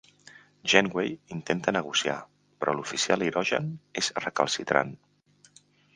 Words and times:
Janeway 0.71 1.11
intenta 1.35 1.75
negociar 1.77 2.15
però 2.63 2.75
l'oficial 2.79 3.27
hirògen 3.27 3.69
és 4.03 4.11
recalcitrant. 4.27 4.99